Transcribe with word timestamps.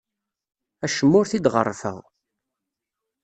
Acemma 0.85 1.15
ur 1.19 1.27
t-id-ɣerrfeɣ. 1.29 1.97